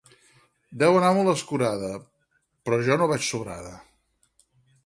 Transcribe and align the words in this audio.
Deu 0.83 0.97
anar 1.01 1.11
molt 1.17 1.33
escurada, 1.33 1.91
però 2.65 2.81
jo 2.89 3.01
no 3.03 3.11
vaig 3.13 3.29
sobrada 3.31 3.79